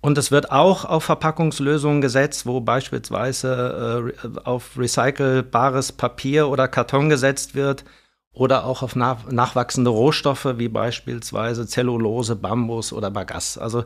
[0.00, 7.10] Und es wird auch auf Verpackungslösungen gesetzt, wo beispielsweise äh, auf recycelbares Papier oder Karton
[7.10, 7.84] gesetzt wird
[8.32, 13.58] oder auch auf nach nachwachsende Rohstoffe wie beispielsweise Zellulose, Bambus oder Bagass.
[13.58, 13.84] Also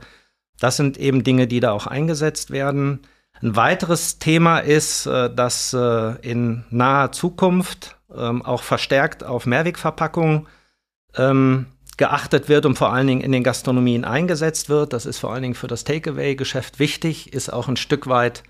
[0.61, 3.01] das sind eben Dinge, die da auch eingesetzt werden.
[3.43, 10.47] Ein weiteres Thema ist, äh, dass äh, in naher Zukunft ähm, auch verstärkt auf Mehrwegverpackungen
[11.17, 14.93] ähm, geachtet wird und vor allen Dingen in den Gastronomien eingesetzt wird.
[14.93, 18.43] Das ist vor allen Dingen für das Takeaway-Geschäft wichtig, ist auch ein Stück weit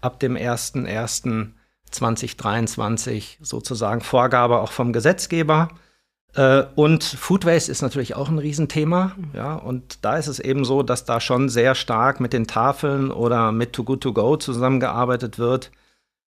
[0.00, 5.68] ab dem 01.01.2023 sozusagen Vorgabe auch vom Gesetzgeber.
[6.34, 9.12] Äh, und Food Waste ist natürlich auch ein Riesenthema.
[9.34, 13.10] Ja, und da ist es eben so, dass da schon sehr stark mit den Tafeln
[13.10, 15.70] oder mit Too Good To Go zusammengearbeitet wird.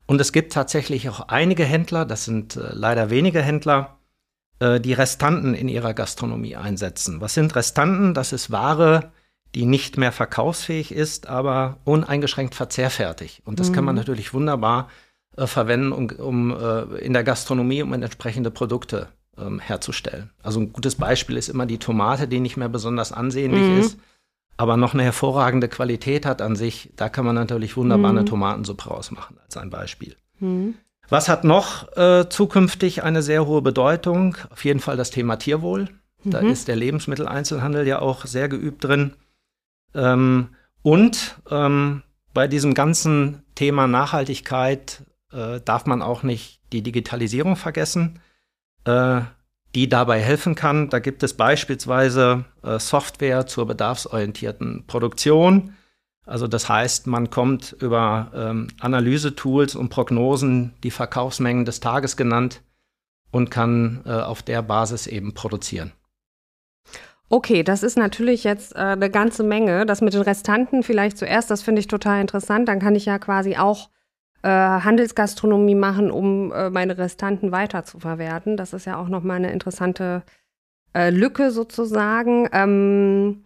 [0.07, 3.98] Und es gibt tatsächlich auch einige Händler, das sind äh, leider wenige Händler,
[4.59, 7.21] äh, die Restanten in ihrer Gastronomie einsetzen.
[7.21, 8.13] Was sind Restanten?
[8.13, 9.11] Das ist Ware,
[9.55, 13.41] die nicht mehr verkaufsfähig ist, aber uneingeschränkt verzehrfertig.
[13.45, 13.73] Und das mhm.
[13.73, 13.99] kann man mhm.
[13.99, 14.89] natürlich wunderbar
[15.37, 20.31] äh, verwenden, um, um äh, in der Gastronomie um entsprechende Produkte ähm, herzustellen.
[20.43, 23.79] Also ein gutes Beispiel ist immer die Tomate, die nicht mehr besonders ansehnlich mhm.
[23.79, 23.97] ist,
[24.57, 26.91] aber noch eine hervorragende Qualität hat an sich.
[26.95, 28.19] Da kann man natürlich wunderbar mhm.
[28.19, 30.15] eine Tomatensuppe rausmachen, als ein Beispiel.
[31.09, 34.37] Was hat noch äh, zukünftig eine sehr hohe Bedeutung?
[34.51, 35.89] Auf jeden Fall das Thema Tierwohl.
[36.23, 36.49] Da mhm.
[36.49, 39.13] ist der Lebensmitteleinzelhandel ja auch sehr geübt drin.
[39.95, 40.49] Ähm,
[40.81, 48.19] und ähm, bei diesem ganzen Thema Nachhaltigkeit äh, darf man auch nicht die Digitalisierung vergessen,
[48.85, 49.21] äh,
[49.75, 50.89] die dabei helfen kann.
[50.89, 55.75] Da gibt es beispielsweise äh, Software zur bedarfsorientierten Produktion.
[56.29, 62.61] Also das heißt, man kommt über ähm, Analysetools und Prognosen, die Verkaufsmengen des Tages genannt,
[63.31, 65.91] und kann äh, auf der Basis eben produzieren.
[67.29, 69.85] Okay, das ist natürlich jetzt äh, eine ganze Menge.
[69.85, 72.67] Das mit den Restanten vielleicht zuerst, das finde ich total interessant.
[72.67, 73.89] Dann kann ich ja quasi auch
[74.41, 78.57] äh, Handelsgastronomie machen, um äh, meine Restanten weiterzuverwerten.
[78.57, 80.23] Das ist ja auch nochmal eine interessante
[80.95, 82.49] äh, Lücke sozusagen.
[82.51, 83.43] Ähm,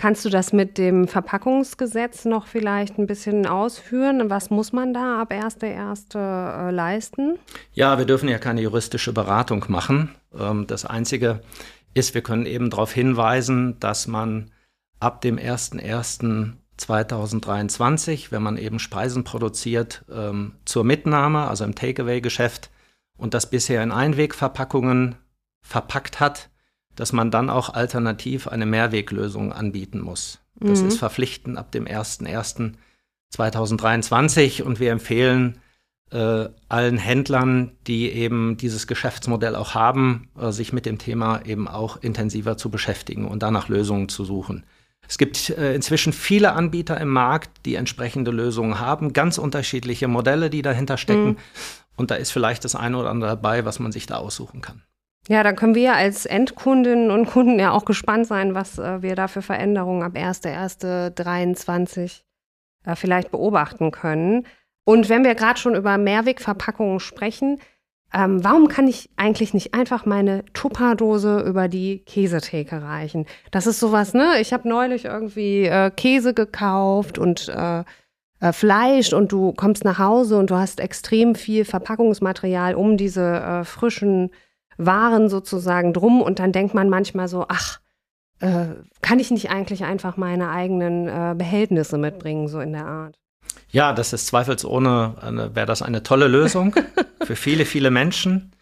[0.00, 4.30] Kannst du das mit dem Verpackungsgesetz noch vielleicht ein bisschen ausführen?
[4.30, 6.16] Was muss man da ab 1.1.
[6.16, 7.38] Äh, leisten?
[7.74, 10.14] Ja, wir dürfen ja keine juristische Beratung machen.
[10.34, 11.42] Ähm, das Einzige
[11.92, 14.50] ist, wir können eben darauf hinweisen, dass man
[15.00, 22.70] ab dem 01.01.2023, wenn man eben Speisen produziert, ähm, zur Mitnahme, also im Takeaway-Geschäft,
[23.18, 25.16] und das bisher in Einwegverpackungen
[25.60, 26.48] verpackt hat,
[26.96, 30.40] dass man dann auch alternativ eine Mehrweglösung anbieten muss.
[30.56, 30.88] Das mhm.
[30.88, 35.60] ist verpflichtend ab dem 01.01.2023 und wir empfehlen
[36.10, 41.68] äh, allen Händlern, die eben dieses Geschäftsmodell auch haben, äh, sich mit dem Thema eben
[41.68, 44.64] auch intensiver zu beschäftigen und danach Lösungen zu suchen.
[45.08, 50.50] Es gibt äh, inzwischen viele Anbieter im Markt, die entsprechende Lösungen haben, ganz unterschiedliche Modelle,
[50.50, 51.26] die dahinter stecken.
[51.26, 51.36] Mhm.
[51.96, 54.82] Und da ist vielleicht das eine oder andere dabei, was man sich da aussuchen kann.
[55.28, 59.14] Ja, dann können wir als Endkundinnen und Kunden ja auch gespannt sein, was äh, wir
[59.14, 62.22] da für Veränderungen ab 1.1.23
[62.84, 64.46] äh, vielleicht beobachten können.
[64.84, 67.60] Und wenn wir gerade schon über Mehrwegverpackungen sprechen,
[68.12, 73.26] ähm, warum kann ich eigentlich nicht einfach meine Tupperdose über die Käsetheke reichen?
[73.52, 74.40] Das ist sowas, ne?
[74.40, 77.84] Ich habe neulich irgendwie äh, Käse gekauft und äh,
[78.40, 83.22] äh, Fleisch und du kommst nach Hause und du hast extrem viel Verpackungsmaterial um diese
[83.22, 84.30] äh, frischen
[84.86, 87.80] waren sozusagen drum und dann denkt man manchmal so, ach,
[88.40, 88.66] äh,
[89.02, 93.18] kann ich nicht eigentlich einfach meine eigenen äh, Behältnisse mitbringen, so in der Art?
[93.70, 96.74] Ja, das ist zweifelsohne, wäre das eine tolle Lösung
[97.22, 98.52] für viele, viele Menschen.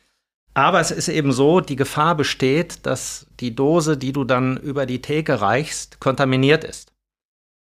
[0.54, 4.86] Aber es ist eben so, die Gefahr besteht, dass die Dose, die du dann über
[4.86, 6.92] die Theke reichst, kontaminiert ist.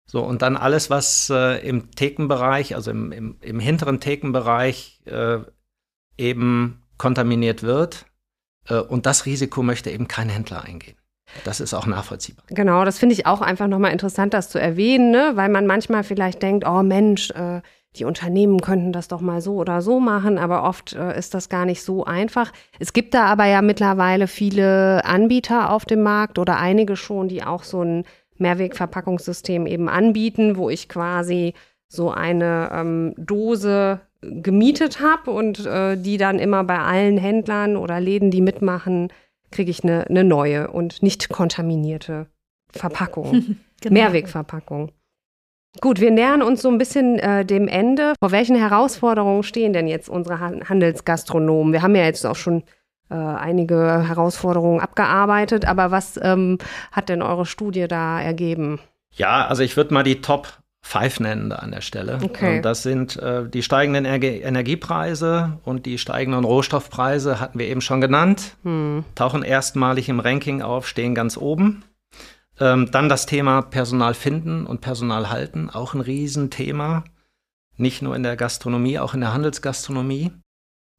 [0.10, 5.40] So, und dann alles, was äh, im Thekenbereich, also im, im, im hinteren Thekenbereich äh,
[6.18, 8.06] eben kontaminiert wird,
[8.76, 10.96] und das Risiko möchte eben kein Händler eingehen.
[11.44, 12.46] Das ist auch nachvollziehbar.
[12.50, 15.32] Genau, das finde ich auch einfach nochmal interessant, das zu erwähnen, ne?
[15.36, 17.62] weil man manchmal vielleicht denkt, oh Mensch, äh,
[17.98, 21.50] die Unternehmen könnten das doch mal so oder so machen, aber oft äh, ist das
[21.50, 22.52] gar nicht so einfach.
[22.80, 27.44] Es gibt da aber ja mittlerweile viele Anbieter auf dem Markt oder einige schon, die
[27.44, 28.06] auch so ein
[28.38, 31.54] Mehrwegverpackungssystem eben anbieten, wo ich quasi
[31.88, 38.00] so eine ähm, Dose gemietet habe und äh, die dann immer bei allen Händlern oder
[38.00, 39.10] Läden, die mitmachen,
[39.52, 42.28] kriege ich eine, eine neue und nicht kontaminierte
[42.72, 43.94] Verpackung, genau.
[43.94, 44.92] Mehrwegverpackung.
[45.80, 48.14] Gut, wir nähern uns so ein bisschen äh, dem Ende.
[48.20, 51.72] Vor welchen Herausforderungen stehen denn jetzt unsere Handelsgastronomen?
[51.72, 52.64] Wir haben ja jetzt auch schon
[53.10, 56.58] äh, einige Herausforderungen abgearbeitet, aber was ähm,
[56.92, 58.80] hat denn eure Studie da ergeben?
[59.14, 62.20] Ja, also ich würde mal die Top Five nennen da an der Stelle.
[62.24, 62.62] Okay.
[62.62, 68.00] Das sind äh, die steigenden Ener Energiepreise und die steigenden Rohstoffpreise, hatten wir eben schon
[68.00, 69.04] genannt, hm.
[69.16, 71.84] tauchen erstmalig im Ranking auf, stehen ganz oben.
[72.60, 77.04] Ähm, dann das Thema Personal finden und Personal halten, auch ein Riesenthema.
[77.76, 80.32] Nicht nur in der Gastronomie, auch in der Handelsgastronomie.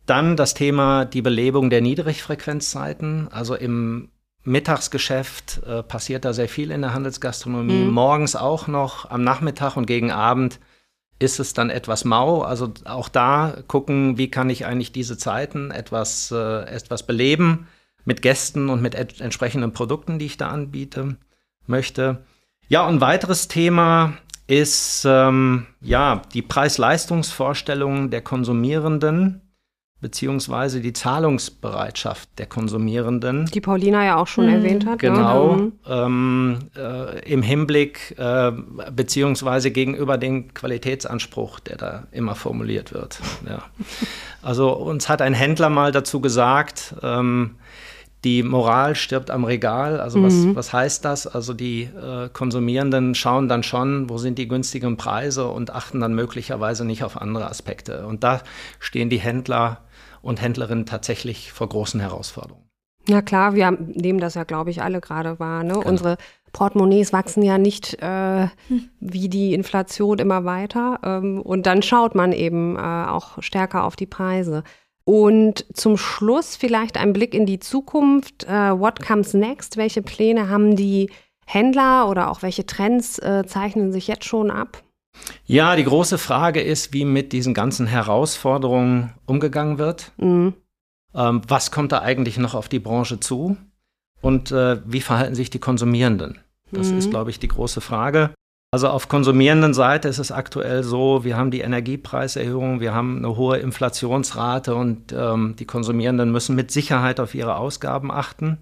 [0.06, 3.28] Dann das Thema die Belebung der Niedrigfrequenzzeiten.
[3.32, 4.10] Also im
[4.48, 7.84] Mittagsgeschäft äh, passiert da sehr viel in der Handelsgastronomie.
[7.84, 7.90] Mhm.
[7.90, 10.58] Morgens auch noch, am Nachmittag und gegen Abend
[11.18, 12.42] ist es dann etwas mau.
[12.42, 17.68] Also auch da gucken, wie kann ich eigentlich diese Zeiten etwas, äh, etwas beleben
[18.04, 21.16] mit Gästen und mit entsprechenden Produkten, die ich da anbiete
[21.66, 22.24] möchte.
[22.68, 24.14] Ja, und ein weiteres Thema
[24.46, 29.42] ist ähm, ja die Preis-Leistungsvorstellungen der Konsumierenden
[30.00, 33.46] beziehungsweise die Zahlungsbereitschaft der Konsumierenden.
[33.46, 34.54] Die Paulina ja auch schon mhm.
[34.54, 35.02] erwähnt hat.
[35.02, 35.08] Ne?
[35.08, 35.72] Genau, ne?
[35.88, 38.52] ähm, äh, im Hinblick äh,
[38.92, 43.18] beziehungsweise gegenüber dem Qualitätsanspruch, der da immer formuliert wird.
[43.48, 43.64] Ja.
[44.40, 47.56] Also uns hat ein Händler mal dazu gesagt, ähm,
[48.24, 50.00] die Moral stirbt am Regal.
[50.00, 50.56] Also was, mhm.
[50.56, 51.26] was heißt das?
[51.26, 56.14] Also die äh, Konsumierenden schauen dann schon, wo sind die günstigen Preise und achten dann
[56.14, 58.06] möglicherweise nicht auf andere Aspekte.
[58.06, 58.42] Und da
[58.80, 59.82] stehen die Händler
[60.22, 62.68] und Händlerinnen tatsächlich vor großen Herausforderungen.
[63.08, 65.64] Ja klar, wir nehmen das ja, glaube ich, alle gerade wahr.
[65.64, 65.74] Ne?
[65.74, 65.88] Genau.
[65.88, 66.18] Unsere
[66.52, 68.48] Portemonnaies wachsen ja nicht äh,
[69.00, 71.00] wie die Inflation immer weiter.
[71.02, 74.62] Ähm, und dann schaut man eben äh, auch stärker auf die Preise.
[75.04, 78.46] Und zum Schluss vielleicht ein Blick in die Zukunft.
[78.46, 79.78] Uh, what comes next?
[79.78, 81.08] Welche Pläne haben die
[81.46, 84.82] Händler oder auch welche Trends äh, zeichnen sich jetzt schon ab?
[85.46, 90.12] Ja, die große Frage ist, wie mit diesen ganzen Herausforderungen umgegangen wird.
[90.18, 90.54] Mhm.
[91.14, 93.56] Ähm, was kommt da eigentlich noch auf die Branche zu?
[94.20, 96.38] Und äh, wie verhalten sich die Konsumierenden?
[96.70, 96.98] Das mhm.
[96.98, 98.30] ist, glaube ich, die große Frage.
[98.70, 103.34] Also auf konsumierenden Seite ist es aktuell so, wir haben die Energiepreiserhöhung, wir haben eine
[103.36, 108.58] hohe Inflationsrate und ähm, die Konsumierenden müssen mit Sicherheit auf ihre Ausgaben achten.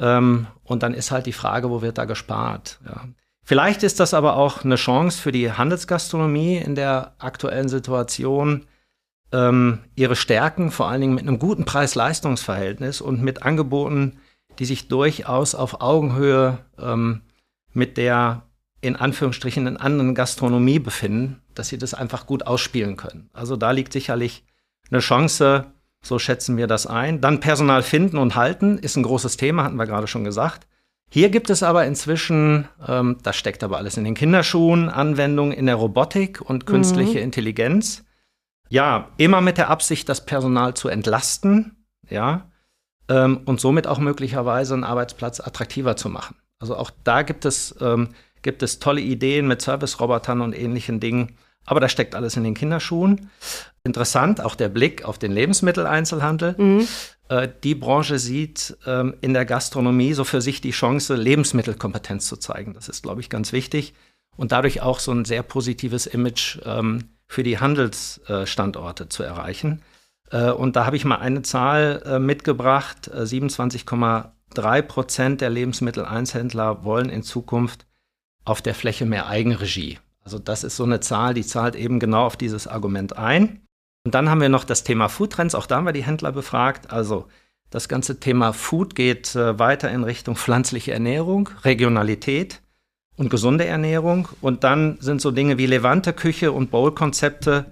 [0.00, 2.80] Ähm, und dann ist halt die Frage, wo wird da gespart?
[2.84, 3.04] Ja.
[3.44, 8.66] Vielleicht ist das aber auch eine Chance für die Handelsgastronomie in der aktuellen Situation,
[9.32, 14.18] ähm, ihre Stärken vor allen Dingen mit einem guten Preis-Leistungs-Verhältnis und mit Angeboten,
[14.58, 17.22] die sich durchaus auf Augenhöhe ähm,
[17.72, 18.42] mit der
[18.80, 23.30] in Anführungsstrichen in anderen Gastronomie befinden, dass sie das einfach gut ausspielen können.
[23.32, 24.44] Also da liegt sicherlich
[24.90, 27.20] eine Chance, so schätzen wir das ein.
[27.20, 30.66] Dann Personal finden und halten ist ein großes Thema, hatten wir gerade schon gesagt.
[31.14, 35.66] Hier gibt es aber inzwischen, ähm, das steckt aber alles in den Kinderschuhen, Anwendungen in
[35.66, 37.24] der Robotik und künstliche mhm.
[37.24, 38.02] Intelligenz.
[38.70, 42.50] Ja, immer mit der Absicht, das Personal zu entlasten, ja,
[43.10, 46.36] ähm, und somit auch möglicherweise einen Arbeitsplatz attraktiver zu machen.
[46.58, 51.36] Also auch da gibt es ähm, gibt es tolle Ideen mit Service-Robotern und ähnlichen Dingen.
[51.66, 53.30] Aber das steckt alles in den Kinderschuhen.
[53.84, 56.54] Interessant, auch der Blick auf den Lebensmitteleinzelhandel.
[56.56, 56.88] Mhm.
[57.32, 62.36] Äh, die Branche sieht ähm, in der Gastronomie so für sich die Chance, Lebensmittelkompetenz zu
[62.36, 62.74] zeigen.
[62.74, 63.94] Das ist, glaube ich, ganz wichtig.
[64.36, 69.80] Und dadurch auch so ein sehr positives Image ähm, für die Handelsstandorte zu erreichen.
[70.30, 73.10] Äh, und da habe ich mal eine Zahl äh, mitgebracht.
[73.10, 77.86] 27,3 Prozent der Lebensmitteleinzelhändler wollen in Zukunft
[78.44, 79.98] auf der Fläche mehr Eigenregie.
[80.22, 83.62] Also das ist so eine Zahl, die zahlt eben genau auf dieses Argument ein.
[84.04, 86.90] Und dann haben wir noch das Thema Foodtrends, auch da haben wir die Händler befragt.
[86.90, 87.28] Also
[87.70, 92.60] das ganze Thema Food geht äh, weiter in Richtung pflanzliche Ernährung, Regionalität
[93.16, 94.28] und gesunde Ernährung.
[94.40, 97.66] Und dann sind so Dinge wie Levante Küche und Bowl-Konzepte,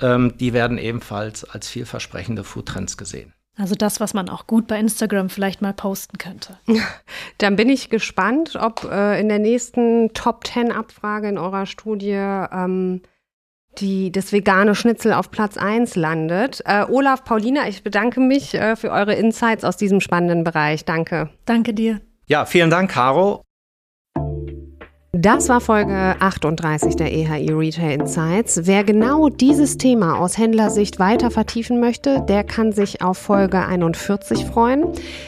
[0.00, 3.32] ähm, die werden ebenfalls als vielversprechende Foodtrends gesehen.
[3.56, 6.58] Also das, was man auch gut bei Instagram vielleicht mal posten könnte.
[7.38, 12.12] Dann bin ich gespannt, ob äh, in der nächsten Top 10 Abfrage in eurer Studie
[12.12, 13.02] ähm,
[13.78, 16.62] die, das vegane Schnitzel auf Platz 1 landet.
[16.66, 20.84] Äh, Olaf, Paulina, ich bedanke mich äh, für eure Insights aus diesem spannenden Bereich.
[20.84, 21.30] Danke.
[21.44, 22.00] Danke dir.
[22.26, 23.42] Ja, vielen Dank, Caro.
[25.12, 28.60] Das war Folge 38 der EHI Retail Insights.
[28.62, 34.44] Wer genau dieses Thema aus Händlersicht weiter vertiefen möchte, der kann sich auf Folge 41
[34.46, 34.84] freuen.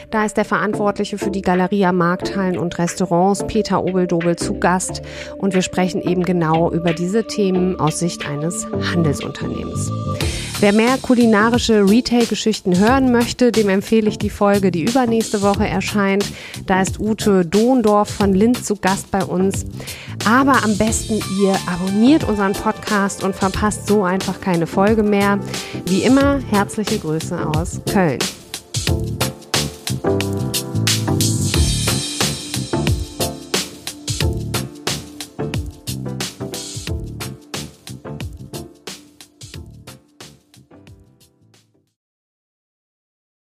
[0.09, 5.01] Da ist der Verantwortliche für die Galeria Markthallen und Restaurants, Peter Obeldobel, zu Gast
[5.37, 9.91] und wir sprechen eben genau über diese Themen aus Sicht eines Handelsunternehmens.
[10.63, 16.23] Wer mehr kulinarische Retail-Geschichten hören möchte, dem empfehle ich die Folge, die übernächste Woche erscheint.
[16.67, 19.65] Da ist Ute Dohndorf von Linz zu Gast bei uns.
[20.23, 25.37] Aber am besten ihr abonniert unseren Podcast und verpasst so einfach keine Folge mehr.
[25.85, 28.19] Wie immer, herzliche Grüße aus Köln.